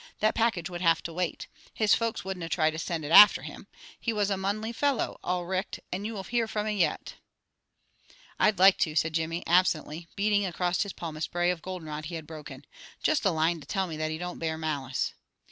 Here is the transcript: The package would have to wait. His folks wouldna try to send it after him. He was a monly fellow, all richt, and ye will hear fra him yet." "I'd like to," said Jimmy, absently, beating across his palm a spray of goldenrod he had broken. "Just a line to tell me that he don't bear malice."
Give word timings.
The 0.19 0.33
package 0.33 0.67
would 0.67 0.81
have 0.81 1.03
to 1.03 1.13
wait. 1.13 1.47
His 1.75 1.93
folks 1.93 2.25
wouldna 2.25 2.49
try 2.49 2.71
to 2.71 2.79
send 2.79 3.05
it 3.05 3.11
after 3.11 3.43
him. 3.43 3.67
He 3.99 4.11
was 4.11 4.31
a 4.31 4.35
monly 4.35 4.71
fellow, 4.73 5.19
all 5.23 5.45
richt, 5.45 5.79
and 5.91 6.07
ye 6.07 6.11
will 6.11 6.23
hear 6.23 6.47
fra 6.47 6.67
him 6.71 6.75
yet." 6.79 7.17
"I'd 8.39 8.57
like 8.57 8.79
to," 8.79 8.95
said 8.95 9.13
Jimmy, 9.13 9.43
absently, 9.45 10.07
beating 10.15 10.43
across 10.43 10.81
his 10.81 10.93
palm 10.93 11.17
a 11.17 11.21
spray 11.21 11.51
of 11.51 11.61
goldenrod 11.61 12.05
he 12.05 12.15
had 12.15 12.25
broken. 12.25 12.65
"Just 13.03 13.25
a 13.25 13.29
line 13.29 13.59
to 13.61 13.67
tell 13.67 13.85
me 13.85 13.95
that 13.95 14.09
he 14.09 14.17
don't 14.17 14.39
bear 14.39 14.57
malice." 14.57 15.13